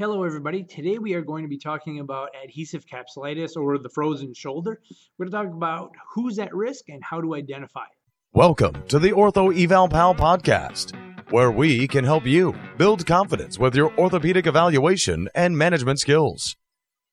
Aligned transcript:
Hello, 0.00 0.24
everybody. 0.24 0.62
Today 0.62 0.96
we 0.96 1.12
are 1.12 1.20
going 1.20 1.42
to 1.42 1.48
be 1.48 1.58
talking 1.58 2.00
about 2.00 2.30
adhesive 2.42 2.86
capsulitis 2.86 3.54
or 3.54 3.76
the 3.76 3.90
frozen 3.90 4.32
shoulder. 4.32 4.80
We're 5.18 5.26
going 5.26 5.44
to 5.44 5.48
talk 5.50 5.54
about 5.54 5.92
who's 6.14 6.38
at 6.38 6.54
risk 6.54 6.88
and 6.88 7.04
how 7.04 7.20
to 7.20 7.34
identify 7.34 7.82
it. 7.82 7.98
Welcome 8.32 8.82
to 8.88 8.98
the 8.98 9.10
Ortho 9.10 9.54
Eval 9.54 9.90
Pal 9.90 10.14
podcast, 10.14 10.94
where 11.30 11.50
we 11.50 11.86
can 11.86 12.06
help 12.06 12.24
you 12.24 12.54
build 12.78 13.04
confidence 13.04 13.58
with 13.58 13.74
your 13.74 13.92
orthopedic 13.98 14.46
evaluation 14.46 15.28
and 15.34 15.58
management 15.58 16.00
skills. 16.00 16.56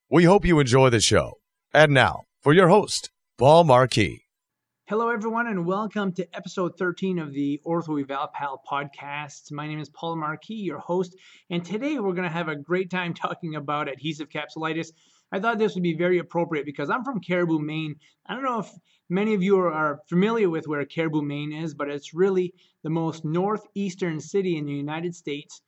We 0.10 0.24
hope 0.24 0.46
you 0.46 0.58
enjoy 0.62 0.90
the 0.90 1.02
show. 1.02 1.34
And 1.74 1.92
now, 1.94 2.22
for 2.42 2.54
your 2.54 2.70
host, 2.70 3.12
Paul 3.38 3.66
Marquis. 3.66 4.27
Hello, 4.90 5.10
everyone, 5.10 5.48
and 5.48 5.66
welcome 5.66 6.14
to 6.14 6.26
episode 6.34 6.78
13 6.78 7.20
of 7.20 7.34
the 7.34 7.60
Ortho 7.68 8.02
Eval 8.02 8.30
Pal 8.34 8.62
podcast. 8.66 9.52
My 9.52 9.68
name 9.68 9.82
is 9.82 9.90
Paul 9.90 10.16
Marquis, 10.16 10.54
your 10.54 10.80
host, 10.80 11.14
and 11.50 11.66
today 11.66 12.00
we're 12.00 12.14
going 12.14 12.24
to 12.24 12.30
have 12.30 12.48
a 12.48 12.56
great 12.56 12.90
time 12.90 13.14
talking 13.14 13.56
about 13.56 13.90
adhesive 13.90 14.30
capsulitis. 14.30 14.94
I 15.30 15.42
thought 15.42 15.58
this 15.58 15.74
would 15.74 15.84
be 15.84 15.98
very 15.98 16.20
appropriate 16.20 16.66
because 16.66 16.90
I'm 16.90 17.04
from 17.04 17.20
Caribou, 17.20 17.60
Maine. 17.60 17.96
I 18.26 18.34
don't 18.34 18.46
know 18.46 18.60
if 18.60 18.72
many 19.10 19.34
of 19.34 19.44
you 19.44 19.58
are 19.58 20.00
familiar 20.08 20.50
with 20.50 20.70
where 20.70 20.86
Caribou, 20.86 21.22
Maine 21.22 21.52
is, 21.52 21.74
but 21.74 21.90
it's 21.90 22.14
really 22.14 22.54
the 22.84 22.90
most 22.90 23.26
northeastern 23.26 24.22
city 24.22 24.56
in 24.56 24.66
the 24.66 24.72
United 24.72 25.16
States. 25.16 25.62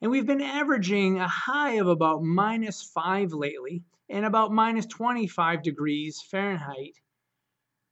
And 0.00 0.10
we've 0.10 0.24
been 0.24 0.40
averaging 0.40 1.20
a 1.20 1.28
high 1.28 1.72
of 1.72 1.88
about 1.88 2.22
minus 2.22 2.90
5 2.94 3.34
lately 3.34 3.82
and 4.08 4.24
about 4.24 4.50
minus 4.50 4.86
25 4.86 5.62
degrees 5.62 6.22
Fahrenheit 6.30 6.94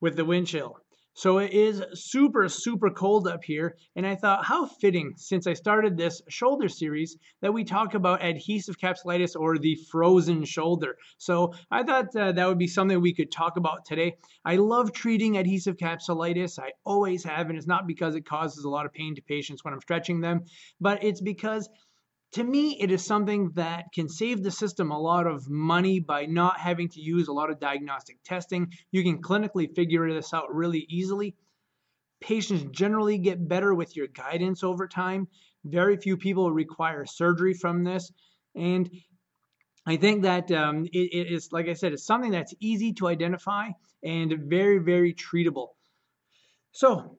with 0.01 0.17
the 0.17 0.25
wind 0.25 0.47
chill. 0.47 0.79
So 1.19 1.39
it 1.39 1.53
is 1.53 1.83
super, 1.95 2.49
super 2.49 2.91
cold 2.91 3.27
up 3.27 3.43
here. 3.43 3.77
And 3.97 4.07
I 4.07 4.15
thought, 4.15 4.45
how 4.45 4.67
fitting, 4.67 5.15
since 5.17 5.49
I 5.49 5.53
started 5.53 5.97
this 5.97 6.23
shoulder 6.29 6.69
series, 6.69 7.17
that 7.43 7.53
we 7.53 7.65
talk 7.65 7.95
about 7.95 8.23
adhesive 8.23 8.79
capsulitis 8.79 9.35
or 9.35 9.59
the 9.59 9.77
frozen 9.91 10.45
shoulder. 10.45 10.95
So 11.17 11.55
I 11.73 11.83
thought 11.83 12.15
uh, 12.15 12.31
that 12.31 12.47
would 12.47 12.57
be 12.57 12.69
something 12.69 13.01
we 13.01 13.13
could 13.13 13.33
talk 13.33 13.57
about 13.57 13.85
today. 13.85 14.15
I 14.45 14.55
love 14.55 14.93
treating 14.93 15.39
adhesive 15.39 15.77
capsulitis. 15.77 16.57
I 16.57 16.71
always 16.85 17.25
have, 17.25 17.49
and 17.49 17.59
it's 17.59 17.67
not 17.67 17.89
because 17.89 18.15
it 18.15 18.25
causes 18.25 18.63
a 18.63 18.71
lot 18.71 18.87
of 18.87 18.93
pain 18.93 19.17
to 19.17 19.23
patients 19.23 19.65
when 19.65 19.75
I'm 19.75 19.81
stretching 19.81 20.21
them, 20.21 20.45
but 20.81 21.03
it's 21.03 21.21
because 21.21 21.69
to 22.33 22.45
me, 22.45 22.77
it 22.81 22.91
is 22.91 23.05
something 23.05 23.53
that 23.55 23.87
can 23.95 24.09
save 24.09 24.43
the 24.43 24.51
system 24.51 24.91
a 24.91 24.99
lot 24.99 25.27
of 25.27 25.49
money 25.49 25.99
by 25.99 26.27
not 26.27 26.61
having 26.61 26.89
to 26.91 27.01
use 27.01 27.29
a 27.29 27.33
lot 27.33 27.51
of 27.51 27.59
diagnostic 27.59 28.19
testing. 28.23 28.73
You 28.91 29.03
can 29.03 29.23
clinically 29.23 29.75
figure 29.75 30.13
this 30.13 30.35
out 30.35 30.55
really 30.55 30.85
easily. 30.91 31.35
Patients 32.21 32.67
generally 32.71 33.17
get 33.19 33.49
better 33.49 33.75
with 33.75 33.97
your 33.97 34.09
guidance 34.09 34.63
over 34.63 34.87
time. 34.87 35.29
Very 35.65 35.97
few 35.97 36.17
people 36.17 36.53
require 36.53 37.07
surgery 37.07 37.55
from 37.55 37.85
this. 37.85 38.13
And 38.55 38.91
I 39.87 39.97
think 39.97 40.23
that 40.23 40.51
um, 40.51 40.85
it, 40.93 41.09
it 41.13 41.33
is, 41.33 41.49
like 41.51 41.69
I 41.69 41.73
said, 41.73 41.95
it's 41.95 42.05
something 42.05 42.33
that's 42.33 42.55
easy 42.61 42.93
to 42.95 43.09
identify 43.09 43.69
and 44.03 44.35
very, 44.49 44.79
very 44.79 45.15
treatable. 45.15 45.69
So, 46.73 47.19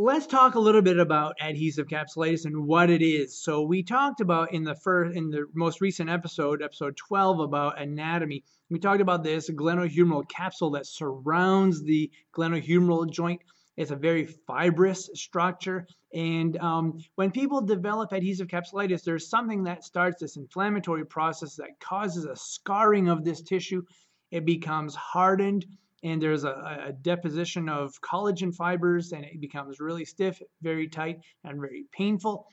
let's 0.00 0.26
talk 0.26 0.54
a 0.54 0.58
little 0.58 0.80
bit 0.80 0.98
about 0.98 1.36
adhesive 1.42 1.86
capsulitis 1.86 2.46
and 2.46 2.66
what 2.66 2.88
it 2.88 3.02
is. 3.02 3.36
So 3.36 3.60
we 3.60 3.82
talked 3.82 4.22
about 4.22 4.50
in 4.54 4.64
the 4.64 4.74
first 4.74 5.14
in 5.14 5.28
the 5.28 5.44
most 5.52 5.82
recent 5.82 6.08
episode, 6.08 6.62
episode 6.62 6.96
12 6.96 7.40
about 7.40 7.78
anatomy. 7.78 8.42
We 8.70 8.78
talked 8.78 9.02
about 9.02 9.22
this 9.22 9.50
glenohumeral 9.50 10.26
capsule 10.26 10.70
that 10.70 10.86
surrounds 10.86 11.82
the 11.82 12.10
glenohumeral 12.34 13.10
joint. 13.10 13.42
It's 13.76 13.90
a 13.90 13.96
very 13.96 14.24
fibrous 14.24 15.10
structure. 15.12 15.86
And 16.14 16.56
um, 16.56 16.98
when 17.16 17.30
people 17.30 17.60
develop 17.60 18.12
adhesive 18.12 18.48
capsulitis, 18.48 19.04
there's 19.04 19.28
something 19.28 19.64
that 19.64 19.84
starts 19.84 20.22
this 20.22 20.36
inflammatory 20.36 21.04
process 21.04 21.56
that 21.56 21.78
causes 21.78 22.24
a 22.24 22.36
scarring 22.36 23.10
of 23.10 23.22
this 23.22 23.42
tissue. 23.42 23.82
It 24.30 24.46
becomes 24.46 24.94
hardened 24.94 25.66
and 26.02 26.20
there's 26.20 26.44
a, 26.44 26.86
a, 26.88 26.92
deposition 26.92 27.68
of 27.68 28.00
collagen 28.00 28.54
fibers 28.54 29.12
and 29.12 29.24
it 29.24 29.40
becomes 29.40 29.80
really 29.80 30.04
stiff, 30.04 30.40
very 30.62 30.88
tight, 30.88 31.20
and 31.44 31.60
very 31.60 31.84
painful. 31.92 32.46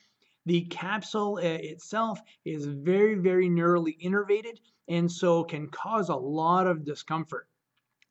The 0.46 0.62
capsule 0.62 1.38
uh, 1.38 1.46
itself 1.46 2.20
is 2.44 2.66
very, 2.66 3.14
very 3.14 3.48
neurally 3.48 3.98
innervated 4.02 4.58
and 4.88 5.10
so 5.10 5.44
can 5.44 5.68
cause 5.68 6.08
a 6.08 6.16
lot 6.16 6.66
of 6.66 6.84
discomfort. 6.84 7.46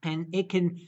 And 0.04 0.28
it 0.34 0.50
can 0.50 0.80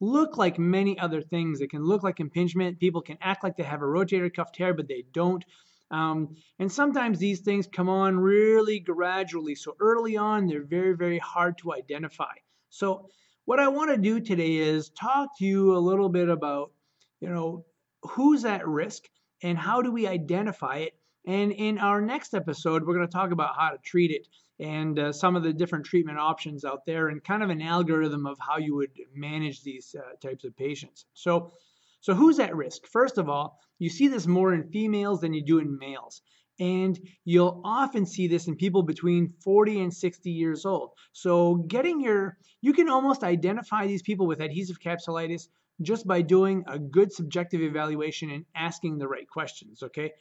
look 0.00 0.36
like 0.36 0.58
many 0.58 0.98
other 0.98 1.22
things. 1.22 1.60
It 1.60 1.70
can 1.70 1.84
look 1.84 2.02
like 2.02 2.20
impingement. 2.20 2.80
People 2.80 3.02
can 3.02 3.18
act 3.20 3.44
like 3.44 3.56
they 3.56 3.62
have 3.62 3.82
a 3.82 3.86
rotator 3.86 4.32
cuff 4.32 4.52
tear, 4.52 4.74
but 4.74 4.88
they 4.88 5.04
don't. 5.12 5.44
Um, 5.90 6.36
and 6.58 6.70
sometimes 6.70 7.18
these 7.18 7.40
things 7.40 7.66
come 7.66 7.88
on 7.88 8.18
really 8.18 8.80
gradually. 8.80 9.54
So 9.54 9.76
early 9.80 10.16
on, 10.16 10.46
they're 10.46 10.64
very, 10.64 10.96
very 10.96 11.18
hard 11.18 11.58
to 11.58 11.74
identify. 11.74 12.32
So 12.70 13.08
what 13.46 13.60
I 13.60 13.68
want 13.68 13.90
to 13.90 13.96
do 13.96 14.20
today 14.20 14.56
is 14.56 14.90
talk 14.90 15.38
to 15.38 15.44
you 15.44 15.76
a 15.76 15.78
little 15.78 16.08
bit 16.08 16.28
about, 16.28 16.72
you 17.20 17.30
know, 17.30 17.64
who's 18.02 18.44
at 18.44 18.66
risk 18.66 19.04
and 19.42 19.56
how 19.56 19.82
do 19.82 19.90
we 19.92 20.06
identify 20.06 20.78
it. 20.78 20.94
And 21.26 21.52
in 21.52 21.78
our 21.78 22.00
next 22.00 22.34
episode, 22.34 22.84
we're 22.84 22.94
going 22.94 23.06
to 23.06 23.12
talk 23.12 23.30
about 23.30 23.56
how 23.56 23.70
to 23.70 23.78
treat 23.78 24.10
it 24.10 24.28
and 24.58 24.98
uh, 24.98 25.12
some 25.12 25.36
of 25.36 25.42
the 25.42 25.52
different 25.52 25.86
treatment 25.86 26.18
options 26.18 26.64
out 26.64 26.86
there 26.86 27.08
and 27.08 27.22
kind 27.22 27.42
of 27.42 27.50
an 27.50 27.62
algorithm 27.62 28.26
of 28.26 28.36
how 28.40 28.58
you 28.58 28.74
would 28.74 28.90
manage 29.14 29.62
these 29.62 29.94
uh, 29.96 30.14
types 30.20 30.44
of 30.44 30.56
patients. 30.56 31.04
So, 31.14 31.52
so 32.00 32.14
who's 32.14 32.40
at 32.40 32.56
risk? 32.56 32.86
First 32.86 33.16
of 33.16 33.28
all, 33.28 33.60
you 33.78 33.90
see 33.90 34.08
this 34.08 34.26
more 34.26 34.54
in 34.54 34.70
females 34.70 35.20
than 35.20 35.34
you 35.34 35.44
do 35.44 35.58
in 35.58 35.78
males. 35.78 36.22
And 36.58 36.98
you'll 37.24 37.60
often 37.64 38.06
see 38.06 38.28
this 38.28 38.46
in 38.46 38.56
people 38.56 38.82
between 38.82 39.34
40 39.42 39.80
and 39.80 39.94
60 39.94 40.30
years 40.30 40.64
old. 40.64 40.92
So, 41.12 41.56
getting 41.56 42.00
your, 42.00 42.38
you 42.62 42.72
can 42.72 42.88
almost 42.88 43.22
identify 43.22 43.86
these 43.86 44.02
people 44.02 44.26
with 44.26 44.40
adhesive 44.40 44.80
capsulitis 44.80 45.48
just 45.82 46.06
by 46.06 46.22
doing 46.22 46.64
a 46.66 46.78
good 46.78 47.12
subjective 47.12 47.60
evaluation 47.60 48.30
and 48.30 48.46
asking 48.54 48.98
the 48.98 49.08
right 49.08 49.28
questions, 49.28 49.82
okay? 49.82 50.12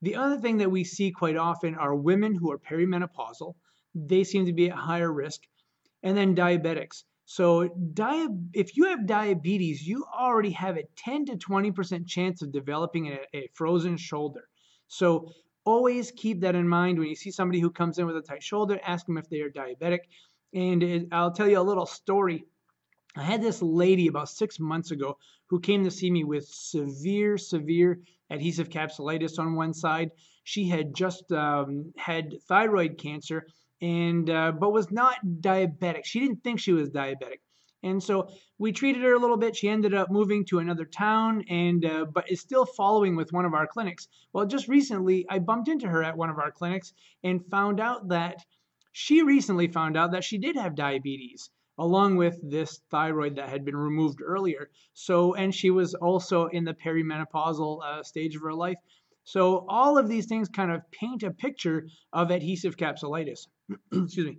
The 0.00 0.16
other 0.16 0.38
thing 0.38 0.58
that 0.58 0.70
we 0.70 0.82
see 0.82 1.12
quite 1.12 1.36
often 1.36 1.76
are 1.76 1.94
women 1.94 2.34
who 2.34 2.50
are 2.50 2.58
perimenopausal. 2.58 3.54
They 3.94 4.24
seem 4.24 4.46
to 4.46 4.52
be 4.52 4.68
at 4.68 4.76
higher 4.76 5.12
risk. 5.12 5.42
And 6.02 6.16
then 6.16 6.34
diabetics. 6.34 7.04
So, 7.24 7.68
di- 7.68 8.26
if 8.52 8.76
you 8.76 8.86
have 8.86 9.06
diabetes, 9.06 9.86
you 9.86 10.04
already 10.12 10.50
have 10.50 10.76
a 10.76 10.82
10 10.96 11.26
to 11.26 11.36
20% 11.36 12.06
chance 12.06 12.42
of 12.42 12.50
developing 12.50 13.08
a, 13.08 13.20
a 13.32 13.48
frozen 13.54 13.96
shoulder. 13.96 14.48
So, 14.88 15.32
Always 15.64 16.10
keep 16.10 16.40
that 16.40 16.54
in 16.54 16.68
mind 16.68 16.98
when 16.98 17.08
you 17.08 17.14
see 17.14 17.30
somebody 17.30 17.60
who 17.60 17.70
comes 17.70 17.98
in 17.98 18.06
with 18.06 18.16
a 18.16 18.22
tight 18.22 18.42
shoulder, 18.42 18.80
ask 18.84 19.06
them 19.06 19.16
if 19.16 19.28
they 19.28 19.40
are 19.40 19.50
diabetic. 19.50 20.00
And 20.52 20.82
it, 20.82 21.08
I'll 21.12 21.30
tell 21.30 21.48
you 21.48 21.58
a 21.58 21.62
little 21.62 21.86
story. 21.86 22.44
I 23.16 23.22
had 23.22 23.42
this 23.42 23.62
lady 23.62 24.06
about 24.08 24.28
six 24.28 24.58
months 24.58 24.90
ago 24.90 25.18
who 25.48 25.60
came 25.60 25.84
to 25.84 25.90
see 25.90 26.10
me 26.10 26.24
with 26.24 26.46
severe, 26.46 27.36
severe 27.38 28.00
adhesive 28.30 28.70
capsulitis 28.70 29.38
on 29.38 29.54
one 29.54 29.74
side. 29.74 30.10
She 30.44 30.68
had 30.68 30.94
just 30.94 31.30
um, 31.30 31.92
had 31.96 32.40
thyroid 32.48 32.98
cancer 32.98 33.46
and 33.82 34.30
uh, 34.30 34.52
but 34.52 34.72
was 34.72 34.90
not 34.90 35.16
diabetic. 35.40 36.04
She 36.04 36.20
didn't 36.20 36.42
think 36.42 36.58
she 36.58 36.72
was 36.72 36.88
diabetic. 36.88 37.40
And 37.82 38.02
so 38.02 38.28
we 38.58 38.72
treated 38.72 39.02
her 39.02 39.14
a 39.14 39.18
little 39.18 39.36
bit. 39.36 39.56
She 39.56 39.68
ended 39.68 39.94
up 39.94 40.10
moving 40.10 40.44
to 40.46 40.60
another 40.60 40.84
town, 40.84 41.44
and 41.48 41.84
uh, 41.84 42.04
but 42.04 42.30
is 42.30 42.40
still 42.40 42.64
following 42.64 43.16
with 43.16 43.32
one 43.32 43.44
of 43.44 43.54
our 43.54 43.66
clinics. 43.66 44.08
Well, 44.32 44.46
just 44.46 44.68
recently, 44.68 45.26
I 45.28 45.40
bumped 45.40 45.68
into 45.68 45.88
her 45.88 46.02
at 46.02 46.16
one 46.16 46.30
of 46.30 46.38
our 46.38 46.52
clinics 46.52 46.92
and 47.24 47.44
found 47.50 47.80
out 47.80 48.08
that 48.08 48.44
she 48.92 49.22
recently 49.22 49.66
found 49.68 49.96
out 49.96 50.12
that 50.12 50.24
she 50.24 50.38
did 50.38 50.56
have 50.56 50.74
diabetes 50.74 51.50
along 51.78 52.16
with 52.16 52.38
this 52.48 52.80
thyroid 52.90 53.36
that 53.36 53.48
had 53.48 53.64
been 53.64 53.76
removed 53.76 54.20
earlier. 54.22 54.70
So, 54.94 55.34
and 55.34 55.54
she 55.54 55.70
was 55.70 55.94
also 55.94 56.46
in 56.46 56.64
the 56.64 56.74
perimenopausal 56.74 57.82
uh, 57.82 58.02
stage 58.02 58.36
of 58.36 58.42
her 58.42 58.54
life. 58.54 58.76
So, 59.24 59.64
all 59.68 59.98
of 59.98 60.08
these 60.08 60.26
things 60.26 60.48
kind 60.48 60.70
of 60.70 60.88
paint 60.90 61.22
a 61.22 61.30
picture 61.30 61.88
of 62.12 62.30
adhesive 62.30 62.76
capsulitis. 62.76 63.46
Excuse 63.92 64.26
me. 64.26 64.38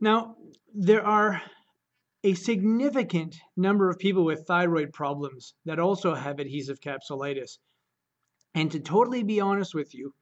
Now, 0.00 0.36
there 0.74 1.06
are 1.06 1.42
a 2.24 2.32
significant 2.32 3.36
number 3.54 3.90
of 3.90 3.98
people 3.98 4.24
with 4.24 4.46
thyroid 4.46 4.94
problems 4.94 5.52
that 5.66 5.78
also 5.78 6.14
have 6.14 6.38
adhesive 6.38 6.80
capsulitis. 6.80 7.58
And 8.54 8.72
to 8.72 8.80
totally 8.80 9.22
be 9.22 9.40
honest 9.40 9.74
with 9.74 9.94
you, 9.94 10.14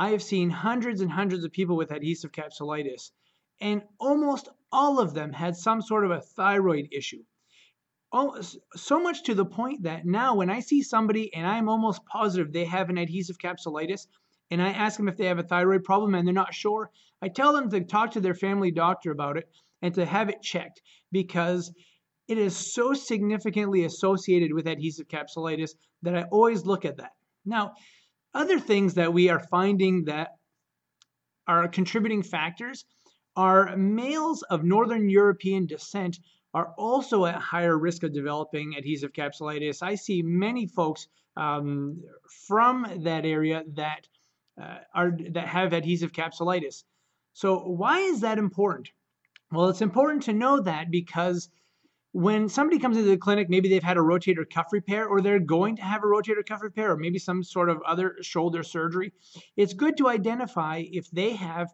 I 0.00 0.10
have 0.10 0.22
seen 0.22 0.50
hundreds 0.50 1.00
and 1.00 1.12
hundreds 1.12 1.44
of 1.44 1.52
people 1.52 1.76
with 1.76 1.92
adhesive 1.92 2.32
capsulitis, 2.32 3.12
and 3.60 3.82
almost 4.00 4.48
all 4.72 4.98
of 4.98 5.14
them 5.14 5.32
had 5.32 5.54
some 5.54 5.80
sort 5.80 6.04
of 6.04 6.10
a 6.10 6.20
thyroid 6.20 6.88
issue. 6.90 7.22
Oh, 8.12 8.40
so 8.74 9.00
much 9.00 9.22
to 9.22 9.34
the 9.34 9.46
point 9.46 9.84
that 9.84 10.04
now, 10.04 10.34
when 10.34 10.50
I 10.50 10.58
see 10.58 10.82
somebody 10.82 11.32
and 11.32 11.46
I'm 11.46 11.68
almost 11.68 12.04
positive 12.04 12.52
they 12.52 12.64
have 12.64 12.90
an 12.90 12.98
adhesive 12.98 13.38
capsulitis, 13.38 14.08
and 14.50 14.60
I 14.60 14.70
ask 14.70 14.96
them 14.96 15.08
if 15.08 15.16
they 15.16 15.26
have 15.26 15.38
a 15.38 15.44
thyroid 15.44 15.84
problem 15.84 16.16
and 16.16 16.26
they're 16.26 16.34
not 16.34 16.52
sure, 16.52 16.90
I 17.22 17.28
tell 17.28 17.52
them 17.52 17.70
to 17.70 17.80
talk 17.84 18.10
to 18.12 18.20
their 18.20 18.34
family 18.34 18.72
doctor 18.72 19.12
about 19.12 19.36
it 19.36 19.48
and 19.82 19.94
to 19.94 20.06
have 20.06 20.28
it 20.28 20.40
checked 20.42 20.80
because 21.10 21.72
it 22.28 22.38
is 22.38 22.56
so 22.56 22.94
significantly 22.94 23.84
associated 23.84 24.54
with 24.54 24.66
adhesive 24.66 25.08
capsulitis 25.08 25.72
that 26.02 26.16
I 26.16 26.22
always 26.24 26.64
look 26.64 26.84
at 26.84 26.96
that. 26.98 27.12
Now, 27.44 27.74
other 28.32 28.58
things 28.58 28.94
that 28.94 29.12
we 29.12 29.28
are 29.28 29.40
finding 29.50 30.04
that 30.04 30.30
are 31.46 31.68
contributing 31.68 32.22
factors 32.22 32.84
are 33.36 33.76
males 33.76 34.42
of 34.42 34.64
Northern 34.64 35.08
European 35.08 35.66
descent 35.66 36.18
are 36.54 36.72
also 36.76 37.24
at 37.24 37.36
higher 37.36 37.76
risk 37.76 38.02
of 38.02 38.12
developing 38.12 38.74
adhesive 38.76 39.12
capsulitis. 39.12 39.82
I 39.82 39.94
see 39.94 40.22
many 40.22 40.66
folks 40.66 41.08
um, 41.36 42.02
from 42.46 42.86
that 43.04 43.24
area 43.24 43.64
that 43.74 44.06
uh, 44.60 44.78
are 44.94 45.12
that 45.30 45.48
have 45.48 45.72
adhesive 45.72 46.12
capsulitis. 46.12 46.84
So 47.32 47.58
why 47.58 48.00
is 48.00 48.20
that 48.20 48.38
important? 48.38 48.90
Well, 49.52 49.68
it's 49.68 49.82
important 49.82 50.22
to 50.24 50.32
know 50.32 50.62
that 50.62 50.90
because 50.90 51.50
when 52.12 52.48
somebody 52.48 52.78
comes 52.78 52.96
into 52.96 53.10
the 53.10 53.18
clinic, 53.18 53.50
maybe 53.50 53.68
they've 53.68 53.82
had 53.82 53.98
a 53.98 54.00
rotator 54.00 54.48
cuff 54.48 54.68
repair 54.72 55.06
or 55.06 55.20
they're 55.20 55.38
going 55.38 55.76
to 55.76 55.82
have 55.82 56.02
a 56.02 56.06
rotator 56.06 56.44
cuff 56.46 56.62
repair 56.62 56.92
or 56.92 56.96
maybe 56.96 57.18
some 57.18 57.42
sort 57.42 57.68
of 57.68 57.82
other 57.86 58.16
shoulder 58.22 58.62
surgery, 58.62 59.12
it's 59.56 59.74
good 59.74 59.98
to 59.98 60.08
identify 60.08 60.82
if 60.90 61.10
they 61.10 61.34
have 61.34 61.68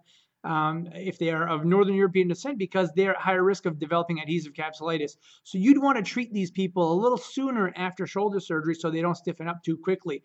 um, 0.44 0.88
if 0.94 1.19
they 1.19 1.30
are 1.30 1.48
of 1.48 1.64
Northern 1.64 1.96
European 1.96 2.28
descent 2.28 2.58
because 2.58 2.90
they're 2.94 3.14
at 3.14 3.20
higher 3.20 3.42
risk 3.42 3.66
of 3.66 3.78
developing 3.78 4.20
adhesive 4.20 4.52
capsulitis. 4.52 5.16
So 5.42 5.58
you'd 5.58 5.82
want 5.82 5.98
to 5.98 6.02
treat 6.02 6.32
these 6.32 6.52
people 6.52 6.92
a 6.92 7.00
little 7.00 7.19
sooner 7.19 7.72
after 7.75 8.06
shoulder 8.06 8.38
surgery 8.38 8.75
so 8.75 8.90
they 8.90 9.02
don't 9.02 9.16
stiffen 9.16 9.48
up 9.48 9.64
too 9.64 9.76
quickly. 9.76 10.22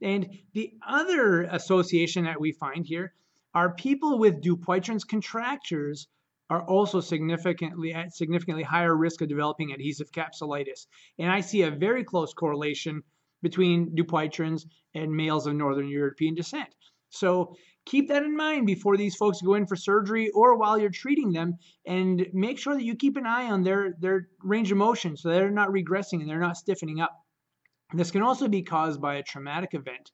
And 0.00 0.38
the 0.54 0.72
other 0.86 1.42
association 1.42 2.24
that 2.24 2.40
we 2.40 2.52
find 2.52 2.86
here 2.86 3.12
are 3.54 3.74
people 3.74 4.18
with 4.18 4.42
Dupuytren's 4.42 5.04
contractures 5.04 6.08
are 6.50 6.62
also 6.62 7.00
significantly 7.00 7.94
at 7.94 8.12
significantly 8.12 8.64
higher 8.64 8.94
risk 8.94 9.22
of 9.22 9.28
developing 9.28 9.72
adhesive 9.72 10.10
capsulitis. 10.10 10.86
And 11.18 11.30
I 11.30 11.40
see 11.40 11.62
a 11.62 11.70
very 11.70 12.04
close 12.04 12.34
correlation 12.34 13.02
between 13.40 13.94
Dupuytren's 13.94 14.66
and 14.94 15.12
males 15.12 15.46
of 15.46 15.54
Northern 15.54 15.88
European 15.88 16.34
descent. 16.34 16.68
So 17.08 17.54
keep 17.86 18.08
that 18.08 18.24
in 18.24 18.36
mind 18.36 18.66
before 18.66 18.96
these 18.96 19.16
folks 19.16 19.40
go 19.40 19.54
in 19.54 19.66
for 19.66 19.76
surgery 19.76 20.30
or 20.30 20.56
while 20.56 20.78
you're 20.78 20.90
treating 20.90 21.32
them 21.32 21.54
and 21.86 22.26
make 22.32 22.58
sure 22.58 22.74
that 22.74 22.84
you 22.84 22.96
keep 22.96 23.16
an 23.16 23.26
eye 23.26 23.50
on 23.50 23.62
their, 23.62 23.94
their 24.00 24.28
range 24.42 24.70
of 24.70 24.78
motion 24.78 25.16
so 25.16 25.28
they're 25.28 25.50
not 25.50 25.70
regressing 25.70 26.20
and 26.20 26.28
they're 26.28 26.38
not 26.38 26.56
stiffening 26.56 27.00
up. 27.00 27.12
This 27.92 28.10
can 28.10 28.22
also 28.22 28.48
be 28.48 28.62
caused 28.62 29.00
by 29.00 29.16
a 29.16 29.22
traumatic 29.22 29.70
event. 29.74 30.10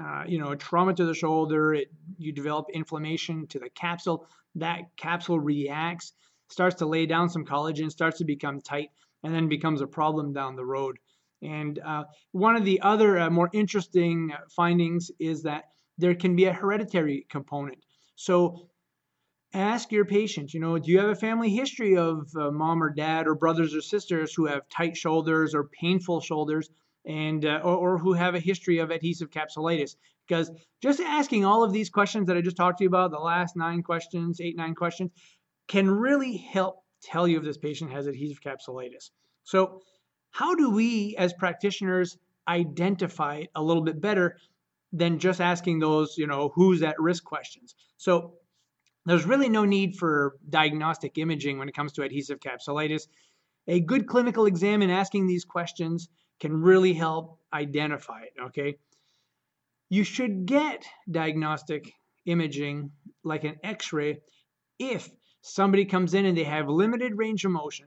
Uh, 0.00 0.24
you 0.26 0.38
know, 0.38 0.50
a 0.50 0.56
trauma 0.56 0.92
to 0.92 1.04
the 1.04 1.14
shoulder, 1.14 1.74
it, 1.74 1.88
you 2.18 2.32
develop 2.32 2.66
inflammation 2.72 3.46
to 3.46 3.58
the 3.60 3.70
capsule. 3.70 4.26
That 4.56 4.96
capsule 4.96 5.38
reacts, 5.38 6.12
starts 6.48 6.76
to 6.76 6.86
lay 6.86 7.06
down 7.06 7.28
some 7.28 7.44
collagen, 7.44 7.90
starts 7.90 8.18
to 8.18 8.24
become 8.24 8.60
tight, 8.60 8.90
and 9.22 9.32
then 9.32 9.48
becomes 9.48 9.80
a 9.80 9.86
problem 9.86 10.32
down 10.32 10.56
the 10.56 10.64
road. 10.64 10.98
And 11.42 11.78
uh, 11.78 12.04
one 12.32 12.56
of 12.56 12.64
the 12.64 12.80
other 12.80 13.18
uh, 13.18 13.30
more 13.30 13.50
interesting 13.52 14.32
findings 14.50 15.10
is 15.18 15.42
that 15.42 15.64
there 15.98 16.14
can 16.14 16.34
be 16.34 16.46
a 16.46 16.52
hereditary 16.52 17.26
component. 17.28 17.78
So 18.16 18.68
ask 19.52 19.92
your 19.92 20.04
patient, 20.04 20.52
you 20.52 20.60
know, 20.60 20.78
do 20.78 20.90
you 20.90 20.98
have 20.98 21.10
a 21.10 21.14
family 21.14 21.50
history 21.50 21.96
of 21.96 22.28
uh, 22.36 22.50
mom 22.50 22.82
or 22.82 22.90
dad 22.90 23.26
or 23.28 23.34
brothers 23.34 23.74
or 23.74 23.80
sisters 23.80 24.34
who 24.34 24.46
have 24.46 24.68
tight 24.68 24.96
shoulders 24.96 25.54
or 25.54 25.68
painful 25.68 26.20
shoulders? 26.20 26.68
And 27.06 27.44
uh, 27.44 27.60
or, 27.62 27.76
or, 27.76 27.98
who 27.98 28.12
have 28.12 28.34
a 28.34 28.40
history 28.40 28.78
of 28.78 28.90
adhesive 28.90 29.30
capsulitis. 29.30 29.96
Because 30.26 30.50
just 30.82 31.00
asking 31.00 31.44
all 31.44 31.62
of 31.62 31.72
these 31.72 31.90
questions 31.90 32.26
that 32.26 32.36
i 32.36 32.40
just 32.40 32.56
talked 32.56 32.78
to 32.78 32.84
you 32.84 32.88
about 32.88 33.10
the 33.10 33.18
last 33.18 33.56
nine 33.56 33.82
questions 33.82 34.40
eight 34.40 34.56
nine 34.56 34.74
questions 34.74 35.10
can 35.68 35.90
really 35.90 36.36
help 36.36 36.82
tell 37.02 37.28
you 37.28 37.38
if 37.38 37.44
this 37.44 37.58
patient 37.58 37.92
has 37.92 38.06
adhesive 38.06 38.40
capsulitis. 38.40 39.10
So 39.42 39.82
how 40.30 40.54
do 40.54 40.70
we 40.70 41.14
as 41.16 41.32
practitioners 41.34 42.16
identify 42.48 43.36
it 43.36 43.50
a 43.54 43.62
little 43.62 43.82
bit 43.82 44.00
better 44.00 44.36
than 44.92 45.18
just 45.18 45.40
asking 45.40 45.80
those 45.80 46.16
you 46.16 46.26
know 46.26 46.50
who's 46.54 46.82
at 46.82 46.98
risk 46.98 47.24
questions? 47.24 47.74
So 47.98 48.34
there's 49.06 49.26
really 49.26 49.50
no 49.50 49.64
need 49.64 49.96
for 49.96 50.36
diagnostic 50.48 51.18
imaging 51.18 51.58
when 51.58 51.68
it 51.68 51.74
comes 51.74 51.92
to 51.92 52.02
adhesive 52.02 52.40
capsulitis 52.40 53.08
a 53.66 53.80
good 53.80 54.06
clinical 54.06 54.46
exam 54.46 54.82
in 54.82 54.90
asking 54.90 55.26
these 55.26 55.44
questions 55.44 56.08
can 56.40 56.62
really 56.62 56.92
help 56.92 57.38
identify 57.52 58.22
it, 58.22 58.34
okay? 58.46 58.76
You 59.88 60.04
should 60.04 60.46
get 60.46 60.84
diagnostic 61.10 61.92
imaging 62.26 62.90
like 63.22 63.44
an 63.44 63.56
x-ray 63.62 64.18
if 64.78 65.10
somebody 65.42 65.84
comes 65.84 66.14
in 66.14 66.26
and 66.26 66.36
they 66.36 66.44
have 66.44 66.68
limited 66.68 67.16
range 67.16 67.44
of 67.44 67.52
motion 67.52 67.86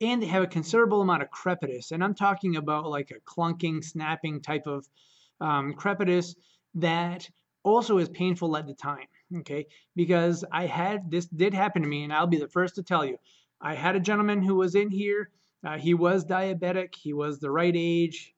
and 0.00 0.22
they 0.22 0.26
have 0.26 0.42
a 0.42 0.46
considerable 0.46 1.02
amount 1.02 1.22
of 1.22 1.30
crepitus. 1.30 1.92
And 1.92 2.02
I'm 2.02 2.14
talking 2.14 2.56
about 2.56 2.88
like 2.88 3.10
a 3.10 3.20
clunking, 3.20 3.84
snapping 3.84 4.40
type 4.40 4.66
of 4.66 4.86
um, 5.40 5.74
crepitus 5.74 6.34
that 6.74 7.28
also 7.62 7.98
is 7.98 8.08
painful 8.08 8.56
at 8.56 8.66
the 8.66 8.74
time. 8.74 9.06
Okay, 9.38 9.66
because 9.94 10.44
I 10.50 10.66
had 10.66 11.08
this 11.10 11.26
did 11.26 11.54
happen 11.54 11.82
to 11.82 11.88
me, 11.88 12.02
and 12.02 12.12
I'll 12.12 12.26
be 12.26 12.38
the 12.38 12.48
first 12.48 12.74
to 12.76 12.82
tell 12.82 13.04
you. 13.04 13.16
I 13.60 13.74
had 13.74 13.96
a 13.96 14.00
gentleman 14.00 14.42
who 14.42 14.56
was 14.56 14.74
in 14.74 14.90
here 14.90 15.30
uh, 15.64 15.78
he 15.78 15.94
was 15.94 16.24
diabetic. 16.24 16.94
He 16.94 17.12
was 17.12 17.38
the 17.38 17.50
right 17.50 17.74
age, 17.76 18.34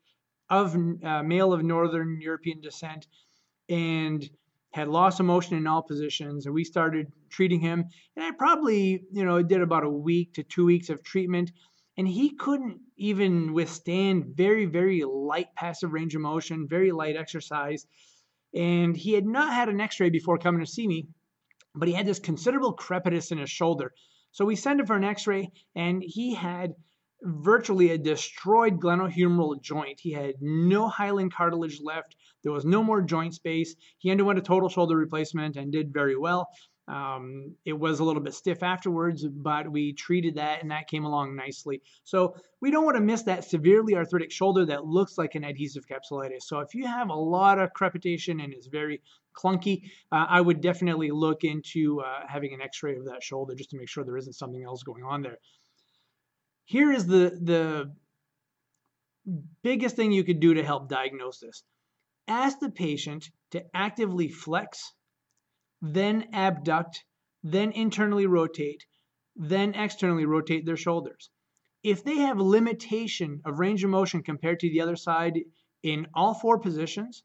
of 0.50 0.76
uh, 1.04 1.22
male 1.22 1.52
of 1.52 1.62
Northern 1.62 2.20
European 2.20 2.60
descent, 2.60 3.06
and 3.68 4.28
had 4.72 4.88
lost 4.88 5.20
emotion 5.20 5.56
in 5.56 5.66
all 5.66 5.82
positions. 5.82 6.46
And 6.46 6.54
we 6.54 6.64
started 6.64 7.12
treating 7.30 7.60
him, 7.60 7.84
and 8.16 8.24
I 8.24 8.32
probably, 8.32 9.04
you 9.12 9.24
know, 9.24 9.42
did 9.42 9.62
about 9.62 9.84
a 9.84 9.88
week 9.88 10.34
to 10.34 10.42
two 10.42 10.64
weeks 10.64 10.90
of 10.90 11.02
treatment, 11.02 11.52
and 11.96 12.08
he 12.08 12.30
couldn't 12.30 12.80
even 12.96 13.52
withstand 13.52 14.34
very, 14.34 14.66
very 14.66 15.04
light 15.04 15.54
passive 15.54 15.92
range 15.92 16.14
of 16.14 16.22
motion, 16.22 16.66
very 16.68 16.90
light 16.90 17.16
exercise. 17.16 17.86
And 18.54 18.96
he 18.96 19.12
had 19.12 19.26
not 19.26 19.54
had 19.54 19.68
an 19.68 19.80
X-ray 19.80 20.10
before 20.10 20.38
coming 20.38 20.60
to 20.60 20.70
see 20.70 20.86
me, 20.86 21.06
but 21.74 21.88
he 21.88 21.94
had 21.94 22.06
this 22.06 22.18
considerable 22.18 22.74
crepitus 22.74 23.30
in 23.30 23.38
his 23.38 23.50
shoulder. 23.50 23.92
So 24.32 24.44
we 24.44 24.56
sent 24.56 24.80
him 24.80 24.86
for 24.86 24.96
an 24.96 25.04
X-ray, 25.04 25.50
and 25.74 26.02
he 26.04 26.34
had 26.34 26.74
virtually 27.22 27.90
a 27.90 27.98
destroyed 27.98 28.80
glenohumeral 28.80 29.60
joint. 29.62 30.00
He 30.00 30.12
had 30.12 30.34
no 30.40 30.88
hyaline 30.88 31.30
cartilage 31.30 31.80
left. 31.80 32.16
There 32.42 32.52
was 32.52 32.64
no 32.64 32.82
more 32.82 33.00
joint 33.00 33.34
space. 33.34 33.76
He 33.98 34.10
underwent 34.10 34.38
a 34.38 34.42
total 34.42 34.68
shoulder 34.68 34.96
replacement 34.96 35.56
and 35.56 35.70
did 35.70 35.92
very 35.92 36.16
well. 36.16 36.48
Um, 36.88 37.54
it 37.64 37.74
was 37.74 38.00
a 38.00 38.04
little 38.04 38.22
bit 38.22 38.34
stiff 38.34 38.62
afterwards, 38.62 39.24
but 39.24 39.70
we 39.70 39.92
treated 39.92 40.34
that 40.34 40.62
and 40.62 40.72
that 40.72 40.88
came 40.88 41.04
along 41.04 41.36
nicely. 41.36 41.80
So 42.02 42.34
we 42.60 42.72
don't 42.72 42.84
want 42.84 42.96
to 42.96 43.02
miss 43.02 43.22
that 43.22 43.44
severely 43.44 43.94
arthritic 43.94 44.32
shoulder 44.32 44.66
that 44.66 44.84
looks 44.84 45.16
like 45.16 45.36
an 45.36 45.44
adhesive 45.44 45.84
capsulitis. 45.86 46.42
So 46.42 46.58
if 46.58 46.74
you 46.74 46.86
have 46.86 47.08
a 47.08 47.14
lot 47.14 47.60
of 47.60 47.72
crepitation 47.72 48.40
and 48.40 48.52
is 48.52 48.66
very 48.66 49.00
clunky, 49.32 49.82
uh, 50.10 50.26
I 50.28 50.40
would 50.40 50.60
definitely 50.60 51.10
look 51.10 51.44
into 51.44 52.00
uh, 52.00 52.26
having 52.28 52.54
an 52.54 52.60
x-ray 52.60 52.96
of 52.96 53.06
that 53.06 53.22
shoulder 53.22 53.54
just 53.54 53.70
to 53.70 53.78
make 53.78 53.88
sure 53.88 54.04
there 54.04 54.16
isn't 54.16 54.34
something 54.34 54.62
else 54.62 54.82
going 54.82 55.04
on 55.04 55.22
there 55.22 55.38
here 56.64 56.92
is 56.92 57.06
the 57.06 57.38
the 57.42 57.94
biggest 59.62 59.96
thing 59.96 60.12
you 60.12 60.24
could 60.24 60.40
do 60.40 60.54
to 60.54 60.64
help 60.64 60.88
diagnose 60.88 61.38
this. 61.38 61.62
Ask 62.28 62.58
the 62.60 62.70
patient 62.70 63.30
to 63.50 63.64
actively 63.74 64.28
flex, 64.28 64.92
then 65.80 66.28
abduct, 66.32 67.04
then 67.42 67.72
internally 67.72 68.26
rotate, 68.26 68.84
then 69.36 69.74
externally 69.74 70.24
rotate 70.24 70.64
their 70.64 70.76
shoulders. 70.76 71.30
If 71.82 72.04
they 72.04 72.18
have 72.18 72.38
limitation 72.38 73.40
of 73.44 73.58
range 73.58 73.82
of 73.84 73.90
motion 73.90 74.22
compared 74.22 74.60
to 74.60 74.70
the 74.70 74.80
other 74.80 74.96
side 74.96 75.38
in 75.82 76.06
all 76.14 76.34
four 76.34 76.58
positions 76.58 77.24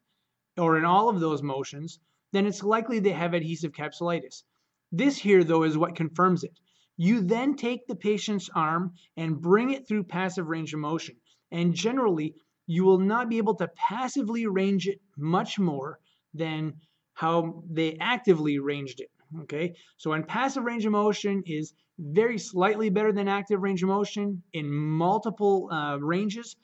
or 0.57 0.77
in 0.77 0.85
all 0.85 1.09
of 1.09 1.19
those 1.19 1.43
motions, 1.43 1.99
then 2.31 2.45
it's 2.45 2.63
likely 2.63 2.99
they 2.99 3.11
have 3.11 3.33
adhesive 3.33 3.71
capsulitis. 3.71 4.43
This 4.91 5.17
here, 5.17 5.43
though, 5.43 5.63
is 5.63 5.77
what 5.77 5.95
confirms 5.95 6.43
it. 6.43 6.59
You 6.97 7.21
then 7.21 7.55
take 7.55 7.87
the 7.87 7.95
patient's 7.95 8.49
arm 8.55 8.93
and 9.15 9.41
bring 9.41 9.71
it 9.71 9.87
through 9.87 10.05
passive 10.05 10.47
range 10.47 10.73
of 10.73 10.79
motion. 10.79 11.15
And 11.51 11.73
generally, 11.73 12.35
you 12.65 12.83
will 12.83 12.99
not 12.99 13.29
be 13.29 13.37
able 13.37 13.55
to 13.55 13.69
passively 13.75 14.47
range 14.47 14.87
it 14.87 14.99
much 15.17 15.59
more 15.59 15.99
than 16.33 16.73
how 17.13 17.63
they 17.69 17.97
actively 17.99 18.59
ranged 18.59 18.99
it. 18.99 19.09
Okay, 19.41 19.75
so 19.97 20.13
in 20.13 20.23
passive 20.23 20.63
range 20.63 20.85
of 20.85 20.91
motion 20.93 21.43
is 21.45 21.73
very 21.99 22.37
slightly 22.37 22.89
better 22.89 23.11
than 23.11 23.27
active 23.27 23.61
range 23.61 23.83
of 23.83 23.89
motion 23.89 24.41
in 24.53 24.71
multiple 24.71 25.69
uh, 25.71 25.97
ranges. 25.99 26.55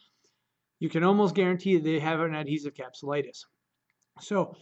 You 0.79 0.89
can 0.89 1.03
almost 1.03 1.35
guarantee 1.35 1.77
they 1.77 1.99
have 1.99 2.19
an 2.19 2.35
adhesive 2.35 2.73
capsulitis. 2.73 3.45
So 4.19 4.55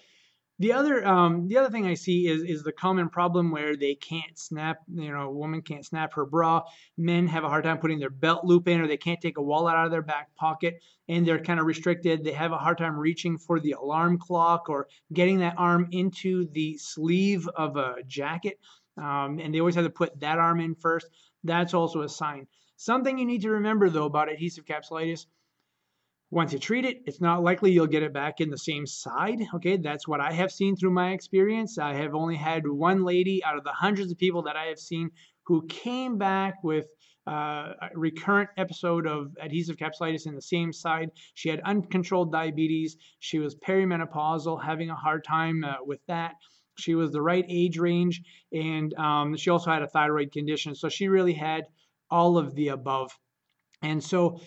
the 0.60 0.74
other 0.74 1.06
um, 1.08 1.48
the 1.48 1.58
other 1.58 1.72
thing 1.72 1.88
I 1.88 1.96
see 1.96 2.28
is 2.28 2.44
is 2.44 2.64
the 2.64 2.72
common 2.72 3.10
problem 3.10 3.52
where 3.52 3.76
they 3.76 3.96
can't 3.96 4.38
snap. 4.38 4.78
You 4.94 5.12
know, 5.12 5.22
a 5.22 5.32
woman 5.32 5.64
can't 5.64 5.86
snap 5.86 6.14
her 6.14 6.26
bra. 6.26 6.62
Men 6.98 7.28
have 7.28 7.44
a 7.44 7.50
hard 7.50 7.64
time 7.64 7.80
putting 7.80 8.00
their 8.00 8.12
belt 8.12 8.46
loop 8.46 8.68
in, 8.68 8.80
or 8.80 8.88
they 8.88 8.98
can't 8.98 9.20
take 9.20 9.38
a 9.38 9.42
wallet 9.42 9.74
out 9.74 9.86
of 9.86 9.92
their 9.92 10.04
back 10.04 10.36
pocket, 10.36 10.84
and 11.10 11.26
they're 11.26 11.44
kind 11.44 11.60
of 11.60 11.66
restricted. 11.66 12.24
They 12.24 12.34
have 12.34 12.52
a 12.52 12.58
hard 12.58 12.78
time 12.78 12.96
reaching 12.96 13.40
for 13.40 13.60
the 13.60 13.72
alarm 13.72 14.20
clock 14.20 14.70
or 14.70 14.88
getting 15.12 15.40
that 15.40 15.56
arm 15.58 15.88
into 15.92 16.46
the 16.52 16.78
sleeve 16.78 17.48
of 17.48 17.76
a 17.76 17.96
jacket, 18.06 18.60
um, 18.98 19.40
and 19.40 19.54
they 19.54 19.60
always 19.60 19.76
have 19.76 19.86
to 19.86 19.90
put 19.90 20.20
that 20.20 20.38
arm 20.38 20.60
in 20.60 20.76
first. 20.76 21.08
That's 21.44 21.74
also 21.74 22.04
a 22.04 22.10
sign. 22.10 22.46
Something 22.78 23.18
you 23.18 23.26
need 23.26 23.42
to 23.42 23.52
remember 23.52 23.90
though 23.90 24.06
about 24.06 24.32
adhesive 24.32 24.66
capsulitis 24.66 25.26
once 26.32 26.54
you 26.54 26.60
treat 26.60 26.86
it, 26.86 27.02
it's 27.06 27.20
not 27.20 27.44
likely 27.44 27.72
you'll 27.72 27.86
get 27.88 28.04
it 28.04 28.14
back 28.14 28.40
in 28.40 28.50
the 28.50 28.58
same 28.58 28.88
side. 28.88 29.42
Okay, 29.56 29.76
that's 29.76 30.08
what 30.08 30.22
I 30.22 30.32
have 30.32 30.52
seen 30.52 30.78
through 30.78 30.92
my 30.92 31.12
experience. 31.12 31.78
I 31.78 31.94
have 31.96 32.16
only 32.16 32.38
had 32.38 32.66
one 32.66 33.04
lady 33.04 33.44
out 33.44 33.58
of 33.58 33.66
the 33.66 33.74
hundreds 33.74 34.12
of 34.12 34.18
people 34.18 34.44
that 34.44 34.56
I 34.56 34.66
have 34.66 34.80
seen 34.80 35.12
who 35.46 35.68
came 35.68 36.18
back 36.18 36.64
with 36.64 36.88
uh, 37.28 37.74
a 37.82 37.90
recurrent 37.96 38.50
episode 38.58 39.06
of 39.06 39.36
adhesive 39.42 39.76
capsulitis 39.76 40.26
in 40.26 40.34
the 40.34 40.42
same 40.42 40.72
side. 40.72 41.12
She 41.34 41.50
had 41.50 41.60
uncontrolled 41.62 42.32
diabetes. 42.32 42.96
She 43.20 43.38
was 43.38 43.56
perimenopausal, 43.56 44.64
having 44.64 44.90
a 44.90 44.96
hard 44.96 45.26
time 45.26 45.66
uh, 45.66 45.76
with 45.86 46.00
that. 46.08 46.36
She 46.78 46.96
was 46.96 47.12
the 47.12 47.22
right 47.22 47.46
age 47.48 47.78
range, 47.78 48.22
and 48.54 48.94
um, 48.94 49.36
she 49.36 49.50
also 49.50 49.70
had 49.70 49.84
a 49.84 49.88
thyroid 49.88 50.32
condition. 50.32 50.74
So 50.76 50.88
she 50.88 51.10
really 51.10 51.34
had 51.34 51.66
all 52.10 52.38
of 52.38 52.56
the 52.56 52.70
above. 52.70 53.12
And 53.82 54.02
so, 54.02 54.40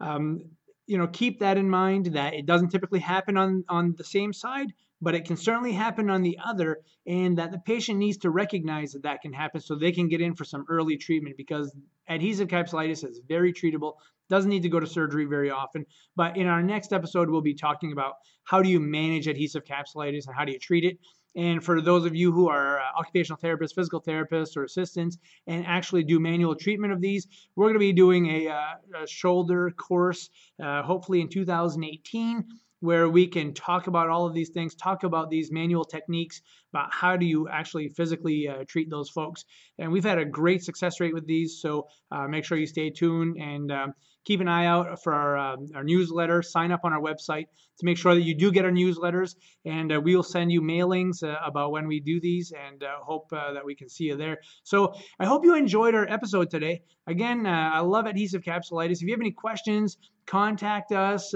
um, 0.00 0.55
you 0.86 0.98
know, 0.98 1.06
keep 1.06 1.40
that 1.40 1.58
in 1.58 1.68
mind 1.68 2.06
that 2.06 2.34
it 2.34 2.46
doesn't 2.46 2.70
typically 2.70 3.00
happen 3.00 3.36
on 3.36 3.64
on 3.68 3.94
the 3.96 4.04
same 4.04 4.32
side, 4.32 4.72
but 5.00 5.14
it 5.14 5.24
can 5.24 5.36
certainly 5.36 5.72
happen 5.72 6.10
on 6.10 6.22
the 6.22 6.38
other, 6.44 6.78
and 7.06 7.38
that 7.38 7.52
the 7.52 7.58
patient 7.58 7.98
needs 7.98 8.18
to 8.18 8.30
recognize 8.30 8.92
that 8.92 9.02
that 9.02 9.20
can 9.20 9.32
happen 9.32 9.60
so 9.60 9.74
they 9.74 9.92
can 9.92 10.08
get 10.08 10.20
in 10.20 10.34
for 10.34 10.44
some 10.44 10.64
early 10.68 10.96
treatment 10.96 11.36
because 11.36 11.74
adhesive 12.08 12.48
capsulitis 12.48 13.04
is 13.04 13.20
very 13.26 13.52
treatable, 13.52 13.94
doesn't 14.28 14.50
need 14.50 14.62
to 14.62 14.68
go 14.68 14.80
to 14.80 14.86
surgery 14.86 15.24
very 15.24 15.50
often. 15.50 15.84
But 16.14 16.36
in 16.36 16.46
our 16.46 16.62
next 16.62 16.92
episode, 16.92 17.28
we'll 17.28 17.42
be 17.42 17.54
talking 17.54 17.92
about 17.92 18.14
how 18.44 18.62
do 18.62 18.68
you 18.68 18.80
manage 18.80 19.26
adhesive 19.26 19.64
capsulitis 19.64 20.26
and 20.26 20.36
how 20.36 20.44
do 20.44 20.52
you 20.52 20.58
treat 20.58 20.84
it. 20.84 20.98
And 21.36 21.62
for 21.62 21.80
those 21.80 22.06
of 22.06 22.16
you 22.16 22.32
who 22.32 22.48
are 22.48 22.80
uh, 22.80 22.82
occupational 22.98 23.38
therapists, 23.38 23.74
physical 23.74 24.00
therapists, 24.00 24.56
or 24.56 24.64
assistants, 24.64 25.18
and 25.46 25.66
actually 25.66 26.02
do 26.02 26.18
manual 26.18 26.54
treatment 26.56 26.92
of 26.92 27.00
these, 27.00 27.26
we're 27.54 27.66
going 27.66 27.74
to 27.74 27.78
be 27.78 27.92
doing 27.92 28.26
a, 28.26 28.48
uh, 28.48 29.02
a 29.02 29.06
shoulder 29.06 29.70
course, 29.70 30.30
uh, 30.62 30.82
hopefully 30.82 31.20
in 31.20 31.28
2018 31.28 32.44
where 32.80 33.08
we 33.08 33.26
can 33.26 33.54
talk 33.54 33.86
about 33.86 34.08
all 34.08 34.26
of 34.26 34.34
these 34.34 34.50
things, 34.50 34.74
talk 34.74 35.02
about 35.02 35.30
these 35.30 35.50
manual 35.50 35.84
techniques, 35.84 36.42
about 36.72 36.92
how 36.92 37.16
do 37.16 37.24
you 37.24 37.48
actually 37.48 37.88
physically 37.88 38.48
uh, 38.48 38.64
treat 38.68 38.90
those 38.90 39.08
folks. 39.08 39.44
And 39.78 39.90
we've 39.90 40.04
had 40.04 40.18
a 40.18 40.24
great 40.24 40.62
success 40.62 41.00
rate 41.00 41.14
with 41.14 41.26
these, 41.26 41.60
so 41.60 41.88
uh, 42.10 42.28
make 42.28 42.44
sure 42.44 42.58
you 42.58 42.66
stay 42.66 42.90
tuned 42.90 43.38
and 43.38 43.72
um, 43.72 43.94
keep 44.26 44.40
an 44.40 44.48
eye 44.48 44.66
out 44.66 45.02
for 45.02 45.14
our, 45.14 45.38
um, 45.38 45.68
our 45.74 45.84
newsletter. 45.84 46.42
Sign 46.42 46.72
up 46.72 46.80
on 46.84 46.92
our 46.92 47.00
website 47.00 47.46
to 47.78 47.86
make 47.86 47.96
sure 47.96 48.14
that 48.14 48.22
you 48.22 48.34
do 48.34 48.50
get 48.50 48.64
our 48.64 48.70
newsletters, 48.70 49.36
and 49.64 49.92
uh, 49.92 50.00
we 50.00 50.16
will 50.16 50.22
send 50.22 50.50
you 50.50 50.60
mailings 50.60 51.22
uh, 51.22 51.36
about 51.44 51.70
when 51.70 51.86
we 51.86 52.00
do 52.00 52.20
these, 52.20 52.52
and 52.52 52.82
uh, 52.82 52.96
hope 53.02 53.28
uh, 53.32 53.52
that 53.52 53.64
we 53.64 53.74
can 53.74 53.88
see 53.88 54.04
you 54.04 54.16
there. 54.16 54.38
So 54.64 54.94
I 55.20 55.26
hope 55.26 55.44
you 55.44 55.54
enjoyed 55.54 55.94
our 55.94 56.10
episode 56.10 56.50
today. 56.50 56.82
Again, 57.06 57.46
I 57.46 57.80
love 57.80 58.06
adhesive 58.06 58.42
capsulitis. 58.42 58.96
If 58.96 59.02
you 59.02 59.12
have 59.12 59.20
any 59.20 59.30
questions, 59.30 59.96
contact 60.26 60.90
us. 60.90 61.32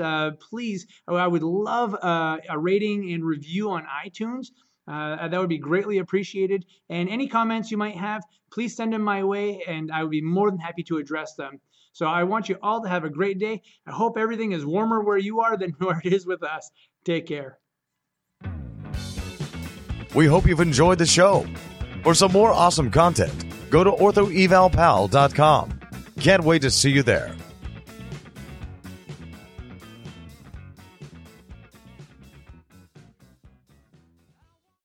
please, 0.50 0.86
I 1.06 1.28
would 1.28 1.44
love 1.44 1.94
a 1.94 2.58
rating 2.58 3.12
and 3.12 3.24
review 3.24 3.70
on 3.70 3.86
iTunes. 4.04 4.48
Uh, 4.90 5.28
that 5.28 5.38
would 5.38 5.48
be 5.48 5.58
greatly 5.58 5.98
appreciated. 5.98 6.64
And 6.88 7.08
any 7.08 7.28
comments 7.28 7.70
you 7.70 7.76
might 7.76 7.96
have, 7.96 8.24
please 8.50 8.74
send 8.74 8.92
them 8.92 9.02
my 9.02 9.22
way, 9.22 9.62
and 9.68 9.92
I 9.92 10.02
would 10.02 10.10
be 10.10 10.22
more 10.22 10.50
than 10.50 10.58
happy 10.58 10.82
to 10.84 10.96
address 10.96 11.34
them. 11.34 11.60
So 12.00 12.06
I 12.06 12.24
want 12.24 12.48
you 12.48 12.56
all 12.62 12.80
to 12.82 12.88
have 12.88 13.04
a 13.04 13.10
great 13.10 13.38
day. 13.38 13.60
I 13.86 13.90
hope 13.90 14.16
everything 14.16 14.52
is 14.52 14.64
warmer 14.64 15.02
where 15.02 15.18
you 15.18 15.40
are 15.40 15.58
than 15.58 15.72
where 15.80 16.00
it 16.02 16.14
is 16.14 16.24
with 16.24 16.42
us. 16.42 16.70
Take 17.04 17.26
care. 17.26 17.58
We 20.14 20.24
hope 20.24 20.46
you've 20.46 20.60
enjoyed 20.60 20.96
the 20.96 21.04
show. 21.04 21.46
For 22.02 22.14
some 22.14 22.32
more 22.32 22.52
awesome 22.52 22.90
content, 22.90 23.44
go 23.68 23.84
to 23.84 23.90
orthoevalpal.com. 23.90 25.80
Can't 26.18 26.42
wait 26.42 26.62
to 26.62 26.70
see 26.70 26.90
you 26.90 27.02
there. 27.02 27.36